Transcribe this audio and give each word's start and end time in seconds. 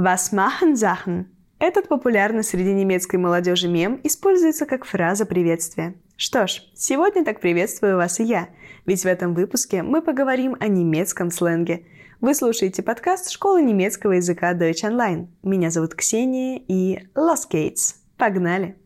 Was 0.00 0.32
machen 0.32 0.76
Sachen? 0.76 1.26
Этот 1.58 1.88
популярный 1.88 2.42
среди 2.42 2.72
немецкой 2.72 3.16
молодежи 3.16 3.68
мем 3.68 4.00
используется 4.02 4.64
как 4.64 4.86
фраза 4.86 5.26
приветствия. 5.26 5.94
Что 6.16 6.46
ж, 6.46 6.62
сегодня 6.74 7.22
так 7.22 7.38
приветствую 7.40 7.98
вас 7.98 8.18
и 8.18 8.24
я, 8.24 8.48
ведь 8.86 9.02
в 9.02 9.06
этом 9.06 9.34
выпуске 9.34 9.82
мы 9.82 10.00
поговорим 10.00 10.56
о 10.58 10.68
немецком 10.68 11.30
сленге. 11.30 11.84
Вы 12.22 12.34
слушаете 12.34 12.82
подкаст 12.82 13.30
школы 13.30 13.60
немецкого 13.60 14.12
языка 14.12 14.54
Deutsch 14.54 14.84
Online. 14.84 15.26
Меня 15.42 15.68
зовут 15.68 15.94
Ксения 15.94 16.62
и 16.66 17.00
Los 17.14 17.42
Gates. 17.52 17.96
Погнали! 18.16 18.78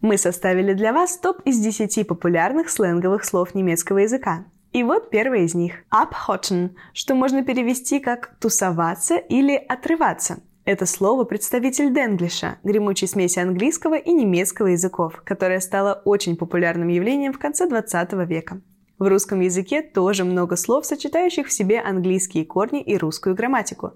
Мы 0.00 0.18
составили 0.18 0.72
для 0.72 0.92
вас 0.92 1.16
топ 1.18 1.42
из 1.44 1.60
10 1.60 2.08
популярных 2.08 2.70
сленговых 2.70 3.24
слов 3.24 3.54
немецкого 3.54 3.98
языка. 3.98 4.46
И 4.76 4.82
вот 4.82 5.08
первое 5.08 5.44
из 5.44 5.54
них– 5.54 5.72
abhotten, 5.90 6.76
что 6.92 7.14
можно 7.14 7.42
перевести 7.42 7.98
как 7.98 8.36
«тусоваться» 8.38 9.16
или 9.16 9.54
«отрываться». 9.54 10.40
Это 10.66 10.84
слово 10.84 11.24
представитель 11.24 11.94
денглиша, 11.94 12.58
гремучей 12.62 13.08
смеси 13.08 13.38
английского 13.38 13.94
и 13.94 14.12
немецкого 14.12 14.66
языков, 14.66 15.22
которое 15.24 15.60
стало 15.60 16.02
очень 16.04 16.36
популярным 16.36 16.88
явлением 16.88 17.32
в 17.32 17.38
конце 17.38 17.66
20 17.66 18.12
века. 18.28 18.60
В 18.98 19.08
русском 19.08 19.40
языке 19.40 19.82
тоже 19.82 20.24
много 20.24 20.56
слов, 20.56 20.86
сочетающих 20.86 21.48
в 21.48 21.52
себе 21.52 21.80
английские 21.80 22.46
корни 22.46 22.80
и 22.80 22.96
русскую 22.96 23.34
грамматику. 23.34 23.92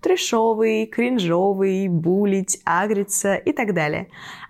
Трешовый, 0.00 0.86
кринжовый, 0.86 1.86
булить, 1.86 2.60
агриться 2.64 3.36
и 3.36 3.52
так 3.52 3.74
далее. 3.74 4.08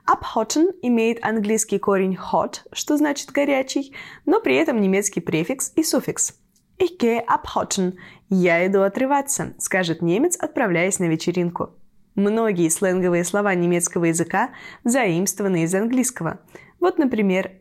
Abhotten 0.08 0.72
имеет 0.80 1.22
английский 1.22 1.78
корень 1.78 2.16
hot, 2.16 2.60
что 2.72 2.96
значит 2.96 3.30
горячий, 3.30 3.94
но 4.24 4.40
при 4.40 4.56
этом 4.56 4.80
немецкий 4.80 5.20
префикс 5.20 5.72
и 5.76 5.82
суффикс. 5.82 6.34
Ich 6.78 6.98
gehe 6.98 7.22
abhotten. 7.26 7.98
Я 8.30 8.66
иду 8.66 8.80
отрываться, 8.80 9.52
скажет 9.58 10.00
немец, 10.00 10.34
отправляясь 10.38 10.98
на 10.98 11.04
вечеринку. 11.04 11.74
Многие 12.14 12.70
сленговые 12.70 13.22
слова 13.24 13.54
немецкого 13.54 14.06
языка 14.06 14.50
заимствованы 14.82 15.64
из 15.64 15.74
английского. 15.74 16.40
Вот, 16.80 16.96
например, 16.96 17.52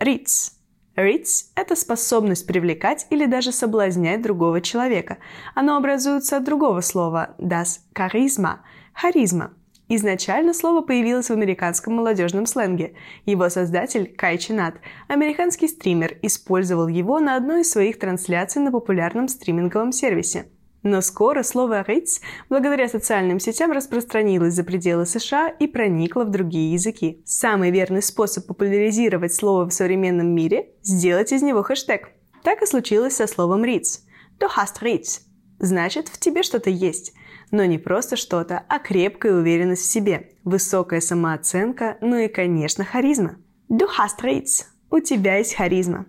Ritz 0.00 0.53
Ritz– 0.96 1.46
это 1.56 1.74
способность 1.74 2.46
привлекать 2.46 3.06
или 3.10 3.26
даже 3.26 3.50
соблазнять 3.50 4.22
другого 4.22 4.60
человека. 4.60 5.18
Оно 5.54 5.76
образуется 5.76 6.36
от 6.36 6.44
другого 6.44 6.80
слова 6.82 7.34
das 7.38 7.80
Charisma– 7.94 8.58
харизма. 8.94 9.52
Изначально 9.88 10.54
слово 10.54 10.80
появилось 10.82 11.28
в 11.28 11.32
американском 11.32 11.94
молодежном 11.96 12.46
сленге. 12.46 12.94
Его 13.26 13.48
создатель 13.50 14.06
Кай 14.16 14.38
Чинат, 14.38 14.76
американский 15.08 15.68
стример, 15.68 16.16
использовал 16.22 16.86
его 16.86 17.18
на 17.18 17.36
одной 17.36 17.62
из 17.62 17.70
своих 17.70 17.98
трансляций 17.98 18.62
на 18.62 18.70
популярном 18.70 19.28
стриминговом 19.28 19.92
сервисе– 19.92 20.46
но 20.84 21.00
скоро 21.00 21.42
слово 21.42 21.82
«риц» 21.82 22.20
благодаря 22.48 22.88
социальным 22.88 23.40
сетям 23.40 23.72
распространилось 23.72 24.52
за 24.52 24.62
пределы 24.64 25.06
США 25.06 25.48
и 25.48 25.66
проникло 25.66 26.24
в 26.24 26.30
другие 26.30 26.74
языки. 26.74 27.22
Самый 27.24 27.70
верный 27.70 28.02
способ 28.02 28.46
популяризировать 28.46 29.34
слово 29.34 29.64
в 29.64 29.72
современном 29.72 30.28
мире– 30.28 30.68
сделать 30.82 31.32
из 31.32 31.42
него 31.42 31.62
хэштег. 31.62 32.10
Так 32.42 32.62
и 32.62 32.66
случилось 32.66 33.16
со 33.16 33.26
словом 33.26 33.64
«риц». 33.64 34.02
«Du 34.38 34.46
hast 34.56 34.82
Ritz»– 34.82 35.22
значит 35.58 36.08
«в 36.08 36.20
тебе 36.20 36.42
что-то 36.42 36.70
есть». 36.70 37.14
Но 37.50 37.64
не 37.64 37.78
просто 37.78 38.16
что-то, 38.16 38.64
а 38.68 38.78
крепкая 38.78 39.34
уверенность 39.34 39.82
в 39.82 39.90
себе, 39.90 40.32
высокая 40.44 41.00
самооценка, 41.00 41.98
ну 42.00 42.16
и, 42.16 42.28
конечно, 42.28 42.84
харизма. 42.84 43.36
«Du 43.70 43.86
hast 43.86 44.22
Ritz»– 44.22 44.64
у 44.90 45.00
тебя 45.00 45.36
есть 45.36 45.54
харизма. 45.54 46.06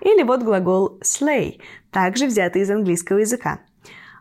Или 0.00 0.22
вот 0.22 0.42
глагол 0.42 0.98
slay, 1.02 1.60
также 1.90 2.26
взятый 2.26 2.62
из 2.62 2.70
английского 2.70 3.18
языка. 3.18 3.60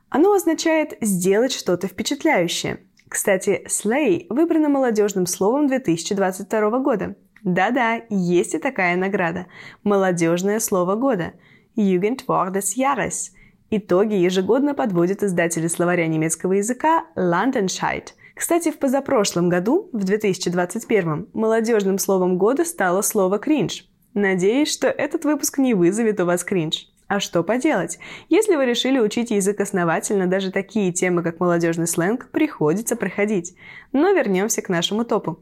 Оно 0.09 0.33
означает 0.33 0.97
«сделать 1.01 1.51
что-то 1.51 1.87
впечатляющее». 1.87 2.79
Кстати, 3.09 3.65
slay 3.67 4.25
выбрано 4.29 4.69
молодежным 4.69 5.25
словом 5.25 5.67
2022 5.67 6.79
года. 6.79 7.15
Да-да, 7.43 8.01
есть 8.09 8.53
и 8.53 8.57
такая 8.57 8.97
награда. 8.97 9.45
Молодежное 9.83 10.59
слово 10.59 10.95
года. 10.95 11.33
Jugendwort 11.77 12.51
des 12.53 12.75
Jahres. 12.77 13.31
Итоги 13.69 14.15
ежегодно 14.15 14.73
подводят 14.73 15.23
издатели 15.23 15.67
словаря 15.67 16.07
немецкого 16.07 16.53
языка 16.53 17.05
Landenscheid. 17.15 18.09
Кстати, 18.35 18.71
в 18.71 18.77
позапрошлом 18.77 19.49
году, 19.49 19.89
в 19.93 20.03
2021, 20.03 21.29
молодежным 21.33 21.97
словом 21.97 22.37
года 22.37 22.65
стало 22.65 23.01
слово 23.01 23.39
«кринж». 23.39 23.85
Надеюсь, 24.13 24.71
что 24.71 24.87
этот 24.87 25.25
выпуск 25.25 25.57
не 25.57 25.73
вызовет 25.73 26.19
у 26.19 26.25
вас 26.25 26.43
кринж. 26.43 26.87
А 27.07 27.21
что 27.21 27.41
поделать? 27.41 27.99
Если 28.27 28.55
вы 28.55 28.65
решили 28.65 28.99
учить 28.99 29.31
язык 29.31 29.61
основательно, 29.61 30.27
даже 30.27 30.51
такие 30.51 30.91
темы, 30.91 31.23
как 31.23 31.39
молодежный 31.39 31.87
сленг, 31.87 32.29
приходится 32.31 32.97
проходить. 32.97 33.55
Но 33.93 34.11
вернемся 34.11 34.61
к 34.61 34.67
нашему 34.67 35.05
топу. 35.05 35.39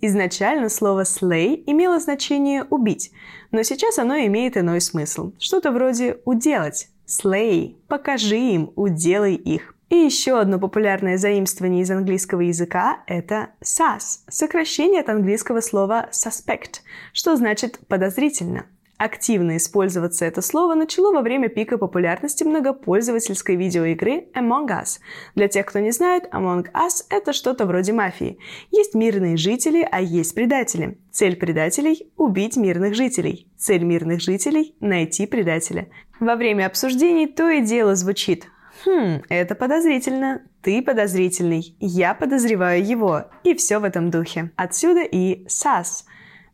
Изначально 0.00 0.68
слово 0.68 1.02
«slay» 1.02 1.62
имело 1.66 1.98
значение 1.98 2.64
«убить», 2.64 3.12
но 3.52 3.62
сейчас 3.62 3.98
оно 3.98 4.16
имеет 4.26 4.56
иной 4.56 4.80
смысл. 4.80 5.32
Что-то 5.38 5.70
вроде 5.70 6.18
«уделать». 6.24 6.88
«Slay»– 7.06 7.76
«покажи 7.88 8.36
им», 8.36 8.72
«уделай 8.74 9.34
их». 9.34 9.74
И 9.90 9.96
еще 9.96 10.40
одно 10.40 10.58
популярное 10.58 11.16
заимствование 11.16 11.82
из 11.82 11.90
английского 11.90 12.40
языка– 12.40 13.02
это 13.06 13.50
«sas»– 13.62 14.20
сокращение 14.28 15.00
от 15.00 15.08
английского 15.08 15.60
слова 15.60 16.08
«suspect», 16.10 16.80
что 17.12 17.36
значит 17.36 17.78
«подозрительно». 17.86 18.66
Активно 18.96 19.56
использоваться 19.56 20.24
это 20.24 20.40
слово 20.40 20.74
начало 20.74 21.12
во 21.12 21.20
время 21.20 21.48
пика 21.48 21.78
популярности 21.78 22.44
многопользовательской 22.44 23.56
видеоигры 23.56 24.28
Among 24.34 24.68
Us. 24.68 25.00
Для 25.34 25.48
тех, 25.48 25.66
кто 25.66 25.80
не 25.80 25.90
знает, 25.90 26.26
Among 26.32 26.70
Us— 26.72 27.04
это 27.10 27.32
что-то 27.32 27.66
вроде 27.66 27.92
мафии. 27.92 28.38
Есть 28.70 28.94
мирные 28.94 29.36
жители, 29.36 29.86
а 29.90 30.00
есть 30.00 30.34
предатели. 30.34 30.98
Цель 31.10 31.36
предателей— 31.36 32.12
убить 32.16 32.56
мирных 32.56 32.94
жителей. 32.94 33.48
Цель 33.56 33.82
мирных 33.82 34.20
жителей— 34.20 34.76
найти 34.80 35.26
предателя. 35.26 35.88
Во 36.20 36.36
время 36.36 36.66
обсуждений 36.66 37.26
то 37.26 37.50
и 37.50 37.62
дело 37.62 37.96
звучит 37.96 38.46
«Хм, 38.84 39.22
это 39.28 39.54
подозрительно. 39.54 40.42
Ты 40.62 40.82
подозрительный. 40.82 41.76
Я 41.80 42.14
подозреваю 42.14 42.84
его». 42.84 43.24
И 43.42 43.54
все 43.54 43.78
в 43.78 43.84
этом 43.84 44.10
духе. 44.10 44.50
Отсюда 44.56 45.02
и 45.02 45.46
«сас». 45.48 46.04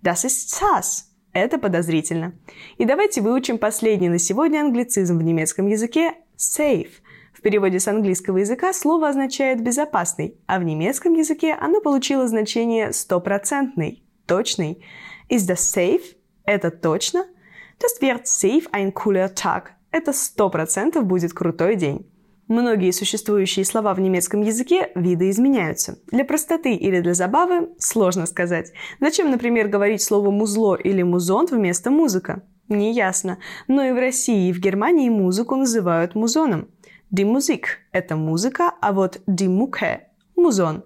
Das 0.02 0.24
ist 0.24 0.48
sass. 0.48 1.09
Это 1.32 1.58
подозрительно. 1.58 2.32
И 2.76 2.84
давайте 2.84 3.20
выучим 3.20 3.58
последний 3.58 4.08
на 4.08 4.18
сегодня 4.18 4.60
англицизм 4.60 5.18
в 5.18 5.22
немецком 5.22 5.66
языке 5.66 6.14
safe. 6.36 6.90
В 7.32 7.42
переводе 7.42 7.78
с 7.78 7.88
английского 7.88 8.38
языка 8.38 8.72
слово 8.72 9.08
означает 9.08 9.62
«безопасный», 9.62 10.36
а 10.46 10.58
в 10.58 10.64
немецком 10.64 11.14
языке 11.14 11.56
оно 11.58 11.80
получило 11.80 12.26
значение 12.26 12.92
«стопроцентный», 12.92 14.02
«точный». 14.26 14.84
Is 15.30 15.48
das 15.48 15.74
safe? 15.74 16.02
Это 16.44 16.70
точно? 16.70 17.26
Das 17.78 18.02
wird 18.02 18.26
safe 18.26 18.68
ein 18.72 18.92
cooler 18.92 19.32
Tag. 19.32 19.70
Это 19.92 20.12
сто 20.12 20.50
процентов 20.50 21.06
будет 21.06 21.32
крутой 21.32 21.76
день. 21.76 22.06
Многие 22.50 22.90
существующие 22.90 23.64
слова 23.64 23.94
в 23.94 24.00
немецком 24.00 24.40
языке 24.40 24.90
видоизменяются. 24.96 26.00
Для 26.10 26.24
простоты 26.24 26.74
или 26.74 26.98
для 26.98 27.14
забавы 27.14 27.68
сложно 27.78 28.26
сказать. 28.26 28.72
Зачем, 28.98 29.30
например, 29.30 29.68
говорить 29.68 30.02
слово 30.02 30.32
«музло» 30.32 30.74
или 30.74 31.02
«музон» 31.02 31.46
вместо 31.46 31.92
«музыка»? 31.92 32.42
Неясно. 32.68 33.38
Но 33.68 33.84
и 33.84 33.92
в 33.92 34.00
России, 34.00 34.48
и 34.48 34.52
в 34.52 34.58
Германии 34.58 35.08
музыку 35.08 35.54
называют 35.54 36.16
музоном. 36.16 36.66
Die 37.14 37.24
Musik– 37.24 37.66
это 37.92 38.16
музыка, 38.16 38.72
а 38.80 38.92
вот 38.92 39.20
die 39.28 39.46
Mucke– 39.46 40.00
музон. 40.34 40.82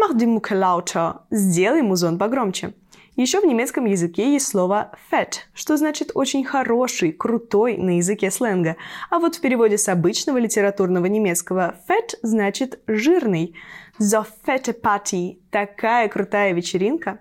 Mach 0.00 0.16
die 0.16 0.32
Mucke 0.32 0.54
lauter– 0.54 1.22
сделай 1.32 1.82
музон 1.82 2.16
погромче. 2.16 2.74
Еще 3.18 3.40
в 3.40 3.44
немецком 3.44 3.84
языке 3.86 4.34
есть 4.34 4.46
слово 4.46 4.92
fat, 5.10 5.38
что 5.52 5.76
значит 5.76 6.12
очень 6.14 6.44
хороший, 6.44 7.10
крутой 7.10 7.76
на 7.76 7.96
языке 7.96 8.30
сленга. 8.30 8.76
А 9.10 9.18
вот 9.18 9.34
в 9.34 9.40
переводе 9.40 9.76
с 9.76 9.88
обычного 9.88 10.38
литературного 10.38 11.06
немецкого 11.06 11.74
fat 11.88 12.14
значит 12.22 12.78
жирный. 12.86 13.56
So 14.00 14.24
fette 14.46 14.80
Party– 14.80 15.38
такая 15.50 16.08
крутая 16.08 16.52
вечеринка. 16.52 17.18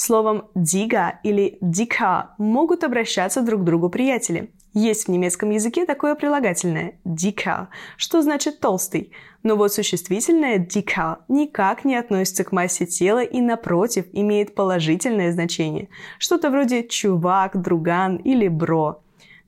Словом 0.00 0.48
«дига» 0.54 1.20
или 1.22 1.58
«дика» 1.60 2.30
могут 2.38 2.84
обращаться 2.84 3.42
друг 3.42 3.60
к 3.60 3.64
другу 3.64 3.90
приятели. 3.90 4.50
Есть 4.72 5.04
в 5.04 5.10
немецком 5.10 5.50
языке 5.50 5.84
такое 5.84 6.14
прилагательное 6.14 6.94
«dicker», 7.04 7.66
что 7.98 8.22
значит 8.22 8.60
«толстый». 8.60 9.12
Но 9.42 9.56
вот 9.56 9.74
существительное 9.74 10.56
«dicker» 10.56 11.18
никак 11.28 11.84
не 11.84 11.96
относится 11.96 12.44
к 12.44 12.52
массе 12.52 12.86
тела 12.86 13.22
и, 13.22 13.42
напротив, 13.42 14.06
имеет 14.14 14.54
положительное 14.54 15.32
значение. 15.32 15.90
Что-то 16.18 16.48
вроде 16.48 16.88
«чувак», 16.88 17.60
«друган» 17.60 18.16
или 18.16 18.48
«бро». 18.48 19.02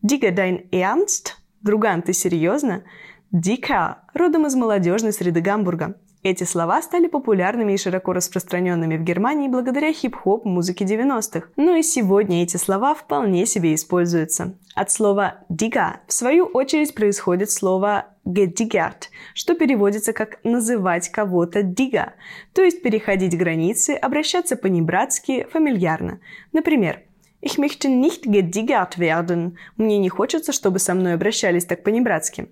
«Digga, 0.07 0.35
dein 0.35 0.69
Ernst?» 0.71 1.29
«Друган, 1.63 2.03
ты 2.03 2.13
серьезно?» 2.13 2.85
«Dicker» 3.33 3.95
родом 4.13 4.45
из 4.45 4.55
молодежной 4.55 5.15
среды 5.15 5.41
Гамбурга. 5.41 5.97
Эти 6.25 6.45
слова 6.45 6.81
стали 6.83 7.09
популярными 7.09 7.73
и 7.73 7.77
широко 7.77 8.13
распространенными 8.13 8.97
в 8.97 9.03
Германии 9.03 9.49
благодаря 9.49 9.93
хип-хоп 9.93 10.45
музыке 10.45 10.85
90-х. 10.85 11.49
Но 11.57 11.75
и 11.75 11.83
сегодня 11.83 12.45
эти 12.45 12.57
слова 12.59 12.95
вполне 12.95 13.45
себе 13.45 13.75
используются. 13.75 14.55
От 14.77 14.93
слова 14.93 15.39
«дига» 15.49 16.01
в 16.07 16.13
свою 16.13 16.45
очередь 16.45 16.95
происходит 16.95 17.51
слово 17.51 18.07
«gediggert», 18.25 19.09
что 19.35 19.55
переводится 19.55 20.13
как 20.13 20.39
«называть 20.45 21.09
кого-то 21.09 21.65
дига», 21.65 22.13
то 22.55 22.63
есть 22.63 22.83
переходить 22.83 23.37
границы, 23.37 23.91
обращаться 23.91 24.55
по-небратски, 24.55 25.49
фамильярно. 25.53 26.21
Например, 26.53 27.01
«Ich 27.43 27.59
möchte 27.59 27.89
nicht 27.89 28.27
gediggert 28.27 28.97
werden»– 28.97 29.57
«Мне 29.77 29.99
не 29.99 30.09
хочется, 30.09 30.53
чтобы 30.53 30.79
со 30.79 30.95
мной 30.95 31.15
обращались 31.15 31.65
так 31.65 31.83
по-небратски». 31.83 32.47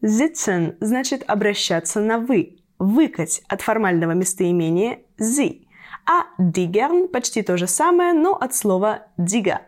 «Sitzen» 0.00 0.76
значит 0.78 1.24
обращаться 1.26 2.00
на 2.00 2.20
«вы», 2.20 2.59
выкать 2.80 3.42
от 3.46 3.60
формального 3.60 4.12
местоимения 4.12 5.00
«зи», 5.18 5.68
а 6.06 6.24
«дигерн» 6.38 7.06
почти 7.06 7.42
то 7.42 7.56
же 7.56 7.68
самое, 7.68 8.12
но 8.14 8.34
от 8.34 8.54
слова 8.54 9.06
«дига». 9.16 9.60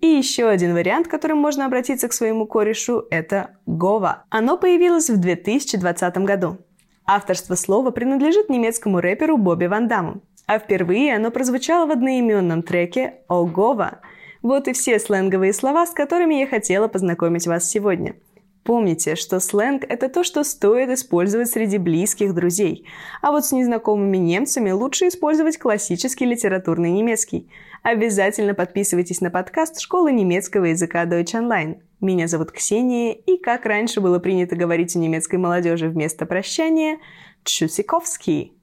И 0.00 0.06
еще 0.06 0.48
один 0.48 0.74
вариант, 0.74 1.06
которым 1.06 1.38
можно 1.38 1.66
обратиться 1.66 2.08
к 2.08 2.12
своему 2.12 2.46
корешу, 2.46 3.04
это 3.10 3.50
«гова». 3.66 4.24
Оно 4.30 4.56
появилось 4.58 5.08
в 5.08 5.18
2020 5.18 6.16
году. 6.18 6.58
Авторство 7.06 7.54
слова 7.54 7.90
принадлежит 7.90 8.48
немецкому 8.48 9.00
рэперу 9.00 9.36
Бобби 9.36 9.66
Ван 9.66 9.86
Даму, 9.86 10.22
а 10.46 10.58
впервые 10.58 11.14
оно 11.14 11.30
прозвучало 11.30 11.86
в 11.86 11.90
одноименном 11.90 12.62
треке 12.62 13.16
«Огова». 13.28 14.00
Вот 14.42 14.68
и 14.68 14.72
все 14.72 14.98
сленговые 14.98 15.52
слова, 15.52 15.86
с 15.86 15.90
которыми 15.90 16.34
я 16.34 16.46
хотела 16.46 16.88
познакомить 16.88 17.46
вас 17.46 17.68
сегодня– 17.68 18.16
Помните, 18.64 19.14
что 19.14 19.40
сленг– 19.40 19.84
это 19.88 20.08
то, 20.08 20.24
что 20.24 20.42
стоит 20.42 20.88
использовать 20.88 21.50
среди 21.50 21.76
близких 21.76 22.34
друзей. 22.34 22.86
А 23.20 23.30
вот 23.30 23.44
с 23.44 23.52
незнакомыми 23.52 24.16
немцами 24.16 24.70
лучше 24.70 25.08
использовать 25.08 25.58
классический 25.58 26.24
литературный 26.24 26.90
немецкий. 26.90 27.50
Обязательно 27.82 28.54
подписывайтесь 28.54 29.20
на 29.20 29.30
подкаст 29.30 29.80
Школы 29.80 30.12
немецкого 30.12 30.64
языка 30.64 31.04
Deutsch 31.04 31.34
Online. 31.34 31.82
Меня 32.00 32.26
зовут 32.26 32.52
Ксения, 32.52 33.12
и 33.12 33.36
как 33.36 33.66
раньше 33.66 34.00
было 34.00 34.18
принято 34.18 34.56
говорить 34.56 34.96
у 34.96 34.98
немецкой 34.98 35.36
молодежи 35.36 35.88
вместо 35.88 36.24
прощания– 36.24 36.98
Тшусиковский. 37.44 38.54